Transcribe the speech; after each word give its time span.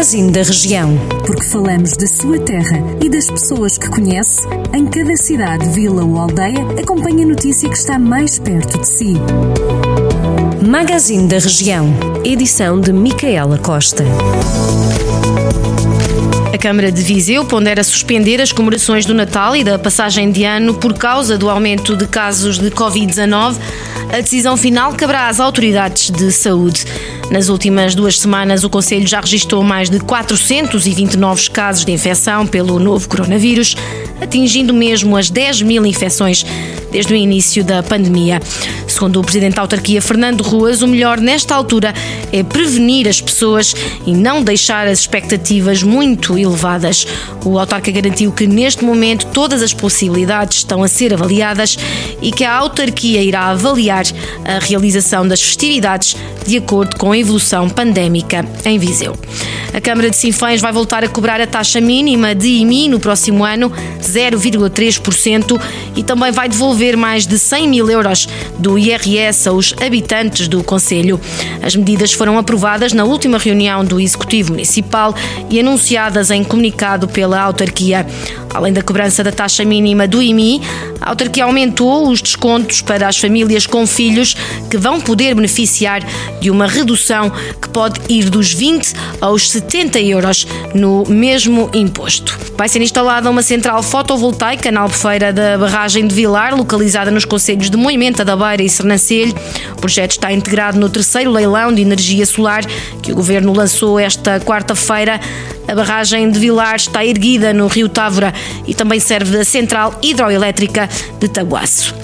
Magazine 0.00 0.32
da 0.32 0.42
Região. 0.42 0.98
Porque 1.26 1.44
falamos 1.44 1.94
da 1.94 2.06
sua 2.06 2.38
terra 2.38 2.78
e 3.04 3.08
das 3.10 3.26
pessoas 3.26 3.76
que 3.76 3.86
conhece, 3.90 4.40
em 4.72 4.86
cada 4.86 5.14
cidade, 5.14 5.68
vila 5.68 6.02
ou 6.02 6.16
aldeia, 6.16 6.66
acompanhe 6.80 7.24
a 7.24 7.26
notícia 7.26 7.68
que 7.68 7.76
está 7.76 7.98
mais 7.98 8.38
perto 8.38 8.78
de 8.78 8.88
si. 8.88 9.12
Magazine 10.66 11.28
da 11.28 11.38
Região. 11.38 11.92
Edição 12.24 12.80
de 12.80 12.94
Micaela 12.94 13.58
Costa. 13.58 14.02
A 16.50 16.56
Câmara 16.56 16.90
de 16.90 17.02
Viseu 17.02 17.44
pondera 17.44 17.84
suspender 17.84 18.40
as 18.40 18.52
comemorações 18.52 19.04
do 19.04 19.12
Natal 19.12 19.54
e 19.54 19.62
da 19.62 19.78
passagem 19.78 20.32
de 20.32 20.44
ano 20.44 20.72
por 20.72 20.94
causa 20.94 21.36
do 21.36 21.50
aumento 21.50 21.94
de 21.94 22.06
casos 22.06 22.58
de 22.58 22.70
Covid-19. 22.70 23.58
A 24.10 24.20
decisão 24.22 24.56
final 24.56 24.94
caberá 24.94 25.28
às 25.28 25.38
autoridades 25.38 26.10
de 26.10 26.32
saúde. 26.32 26.86
Nas 27.30 27.48
últimas 27.48 27.94
duas 27.94 28.18
semanas, 28.18 28.64
o 28.64 28.68
Conselho 28.68 29.06
já 29.06 29.20
registrou 29.20 29.62
mais 29.62 29.88
de 29.88 30.00
420 30.00 31.16
novos 31.16 31.46
casos 31.46 31.84
de 31.84 31.92
infecção 31.92 32.44
pelo 32.44 32.80
novo 32.80 33.08
coronavírus, 33.08 33.76
atingindo 34.20 34.74
mesmo 34.74 35.16
as 35.16 35.30
10 35.30 35.62
mil 35.62 35.86
infecções 35.86 36.44
desde 36.90 37.12
o 37.12 37.16
início 37.16 37.62
da 37.62 37.84
pandemia. 37.84 38.40
Segundo 38.88 39.20
o 39.20 39.22
Presidente 39.22 39.54
da 39.54 39.62
Autarquia, 39.62 40.02
Fernando 40.02 40.42
Ruas, 40.42 40.82
o 40.82 40.88
melhor 40.88 41.20
nesta 41.20 41.54
altura 41.54 41.94
é 42.32 42.42
prevenir 42.42 43.08
as 43.08 43.20
pessoas 43.20 43.74
e 44.04 44.12
não 44.12 44.42
deixar 44.42 44.88
as 44.88 44.98
expectativas 44.98 45.84
muito 45.84 46.36
elevadas. 46.36 47.06
O 47.44 47.58
autarca 47.58 47.92
garantiu 47.92 48.32
que 48.32 48.46
neste 48.46 48.84
momento 48.84 49.26
todas 49.26 49.62
as 49.62 49.72
possibilidades 49.72 50.58
estão 50.58 50.82
a 50.82 50.88
ser 50.88 51.14
avaliadas 51.14 51.78
e 52.20 52.32
que 52.32 52.44
a 52.44 52.52
autarquia 52.52 53.22
irá 53.22 53.46
avaliar 53.46 54.04
a 54.44 54.58
realização 54.58 55.26
das 55.26 55.40
festividades 55.40 56.16
de 56.46 56.56
acordo 56.56 56.96
com 56.96 57.12
a 57.12 57.18
evolução 57.20 57.68
pandémica 57.68 58.44
em 58.64 58.78
Viseu. 58.78 59.16
A 59.72 59.80
Câmara 59.80 60.10
de 60.10 60.16
Sinfãs 60.16 60.60
vai 60.60 60.72
voltar 60.72 61.04
a 61.04 61.08
cobrar 61.08 61.40
a 61.40 61.46
taxa 61.46 61.80
mínima 61.80 62.34
de 62.34 62.48
IMI 62.48 62.88
no 62.88 62.98
próximo 62.98 63.44
ano, 63.44 63.70
0,3%, 64.02 65.60
e 65.94 66.02
também 66.02 66.32
vai 66.32 66.48
devolver 66.48 66.96
mais 66.96 67.26
de 67.26 67.38
100 67.38 67.68
mil 67.68 67.88
euros 67.88 68.28
do 68.58 68.76
IRS 68.76 69.48
aos 69.48 69.72
habitantes 69.80 70.48
do 70.48 70.64
Conselho. 70.64 71.20
As 71.62 71.76
medidas 71.76 72.12
foram 72.12 72.36
aprovadas 72.36 72.92
na 72.92 73.04
última 73.04 73.38
reunião 73.38 73.84
do 73.84 74.00
Executivo 74.00 74.52
Municipal 74.52 75.14
e 75.48 75.60
anunciadas 75.60 76.30
em 76.30 76.42
comunicado 76.42 77.06
pela 77.06 77.40
autarquia. 77.40 78.04
Além 78.52 78.72
da 78.72 78.82
cobrança 78.82 79.22
da 79.22 79.30
taxa 79.30 79.64
mínima 79.64 80.08
do 80.08 80.20
IMI, 80.20 80.60
a 81.00 81.10
autarquia 81.10 81.44
aumentou 81.44 82.08
os 82.08 82.20
descontos 82.20 82.82
para 82.82 83.06
as 83.06 83.16
famílias 83.16 83.66
com 83.66 83.86
filhos 83.86 84.36
que 84.68 84.76
vão 84.76 85.00
poder 85.00 85.34
beneficiar 85.36 86.02
de 86.40 86.50
uma 86.50 86.66
redução 86.66 87.09
que 87.60 87.68
pode 87.70 88.00
ir 88.08 88.30
dos 88.30 88.52
20 88.52 88.94
aos 89.20 89.50
70 89.50 89.98
euros 90.00 90.46
no 90.74 91.04
mesmo 91.08 91.68
imposto. 91.74 92.38
Vai 92.56 92.68
ser 92.68 92.80
instalada 92.82 93.28
uma 93.28 93.42
central 93.42 93.82
fotovoltaica 93.82 94.70
na 94.70 94.82
albufeira 94.82 95.32
da 95.32 95.58
barragem 95.58 96.06
de 96.06 96.14
Vilar, 96.14 96.54
localizada 96.54 97.10
nos 97.10 97.24
concelhos 97.24 97.70
de 97.70 97.76
Moimenta 97.76 98.24
da 98.24 98.36
Beira 98.36 98.62
e 98.62 98.68
Sernancelho. 98.68 99.34
O 99.72 99.80
projeto 99.80 100.12
está 100.12 100.32
integrado 100.32 100.78
no 100.78 100.88
terceiro 100.88 101.30
leilão 101.30 101.72
de 101.72 101.82
energia 101.82 102.24
solar 102.24 102.64
que 103.02 103.10
o 103.10 103.14
governo 103.14 103.52
lançou 103.52 103.98
esta 103.98 104.38
quarta-feira. 104.38 105.20
A 105.66 105.74
barragem 105.74 106.30
de 106.30 106.38
Vilar 106.38 106.76
está 106.76 107.04
erguida 107.04 107.52
no 107.52 107.66
Rio 107.66 107.88
Távora 107.88 108.32
e 108.66 108.74
também 108.74 109.00
serve 109.00 109.38
a 109.38 109.44
central 109.44 109.98
hidroelétrica 110.02 110.88
de 111.18 111.28
Tabuaço. 111.28 111.94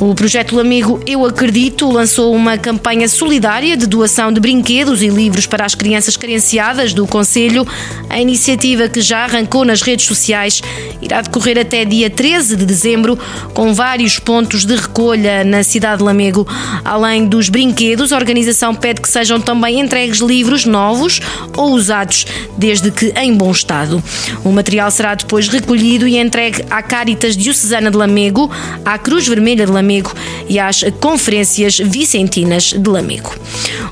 O 0.00 0.14
projeto 0.14 0.58
Amigo 0.58 0.98
Eu 1.06 1.26
Acredito 1.26 1.86
lançou 1.90 2.34
uma 2.34 2.56
campanha 2.56 3.06
solidária 3.06 3.76
de 3.76 3.86
doação 3.86 4.32
de 4.32 4.40
brinquedos 4.40 5.02
e 5.02 5.08
livros 5.08 5.46
para 5.46 5.66
as 5.66 5.74
crianças 5.74 6.16
carenciadas 6.16 6.94
do 6.94 7.06
Conselho. 7.06 7.66
A 8.08 8.18
iniciativa, 8.18 8.88
que 8.88 9.02
já 9.02 9.24
arrancou 9.24 9.62
nas 9.62 9.82
redes 9.82 10.06
sociais, 10.06 10.62
irá 11.02 11.20
decorrer 11.20 11.58
até 11.58 11.84
dia 11.84 12.08
13 12.08 12.56
de 12.56 12.64
dezembro, 12.64 13.18
com 13.52 13.74
vários 13.74 14.18
pontos 14.18 14.64
de 14.64 14.74
recolha 14.74 15.44
na 15.44 15.62
cidade 15.62 15.98
de 15.98 16.04
Lamego. 16.04 16.48
Além 16.82 17.26
dos 17.26 17.50
brinquedos, 17.50 18.10
a 18.10 18.16
organização 18.16 18.74
pede 18.74 19.02
que 19.02 19.08
sejam 19.08 19.38
também 19.38 19.80
entregues 19.80 20.20
livros 20.20 20.64
novos 20.64 21.20
ou 21.54 21.72
usados, 21.72 22.24
desde 22.56 22.90
que 22.90 23.12
em 23.16 23.34
bom 23.34 23.50
estado. 23.50 24.02
O 24.42 24.50
material 24.50 24.90
será 24.90 25.14
depois 25.14 25.46
recolhido 25.46 26.08
e 26.08 26.16
entregue 26.16 26.64
à 26.70 26.82
Caritas 26.82 27.36
Diocesana 27.36 27.90
de 27.90 27.98
Lamego, 27.98 28.50
à 28.82 28.96
Cruz 28.96 29.28
Vermelha 29.28 29.66
de 29.66 29.72
Lamego 29.72 29.89
Lamego 29.90 30.14
e 30.48 30.58
às 30.58 30.84
conferências 31.00 31.78
vicentinas 31.78 32.72
de 32.72 32.88
Lamego. 32.88 33.34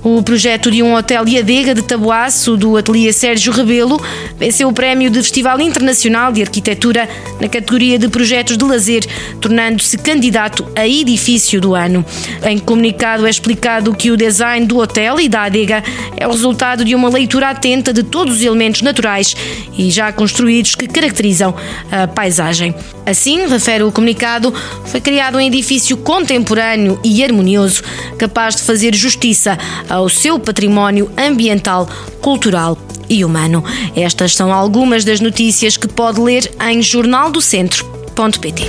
O 0.03 0.23
projeto 0.23 0.71
de 0.71 0.83
um 0.83 0.95
hotel 0.95 1.27
e 1.27 1.39
adega 1.39 1.75
de 1.75 1.83
Tabuaço 1.83 2.57
do 2.57 2.77
ateliê 2.77 3.13
Sérgio 3.13 3.53
Rebelo 3.53 4.01
venceu 4.39 4.69
o 4.69 4.73
prémio 4.73 5.11
de 5.11 5.21
Festival 5.21 5.61
Internacional 5.61 6.33
de 6.33 6.43
Arquitetura 6.43 7.09
na 7.41 7.49
categoria 7.49 7.99
de 7.99 8.09
projetos 8.09 8.57
de 8.57 8.65
lazer, 8.65 9.05
tornando-se 9.41 9.99
candidato 9.99 10.67
a 10.77 10.87
edifício 10.87 11.61
do 11.61 11.75
ano. 11.75 12.05
Em 12.45 12.59
comunicado 12.59 13.27
é 13.27 13.31
explicado 13.31 13.95
que 13.95 14.11
o 14.11 14.17
design 14.17 14.67
do 14.67 14.79
hotel 14.79 15.19
e 15.19 15.29
da 15.29 15.43
adega 15.43 15.83
é 16.17 16.27
o 16.27 16.31
resultado 16.31 16.85
de 16.85 16.95
uma 16.95 17.09
leitura 17.09 17.51
atenta 17.51 17.93
de 17.93 18.03
todos 18.03 18.37
os 18.37 18.43
elementos 18.43 18.83
naturais 18.83 19.35
e 19.77 19.91
já 19.91 20.13
construídos 20.13 20.75
que 20.75 20.87
caracterizam 20.87 21.55
a 21.91 22.07
paisagem. 22.07 22.75
Assim, 23.05 23.47
refere 23.49 23.83
o 23.83 23.91
comunicado, 23.91 24.53
foi 24.85 25.01
criado 25.01 25.39
um 25.39 25.41
edifício 25.89 25.97
contemporâneo 25.97 27.01
e 27.03 27.25
harmonioso, 27.25 27.83
capaz 28.19 28.57
de 28.57 28.63
fazer 28.63 28.95
justiça 28.95 29.59
ao 29.89 30.09
seu 30.09 30.39
património 30.39 31.11
ambiental, 31.17 31.89
cultural 32.21 32.77
e 33.09 33.25
humano. 33.25 33.65
Estas 33.97 34.35
são 34.35 34.53
algumas 34.53 35.05
das 35.05 35.21
notícias 35.21 35.77
que 35.77 35.89
pode 35.89 36.21
ler 36.21 36.51
em 36.61 36.83
jornaldocentro.pt. 36.83 38.65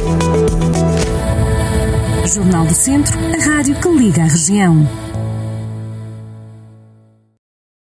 Jornal 2.34 2.66
do 2.66 2.76
Centro, 2.76 3.18
a 3.18 3.44
rádio 3.44 3.76
que 3.76 3.90
liga 3.90 4.22
a 4.22 4.28
região. 4.28 5.09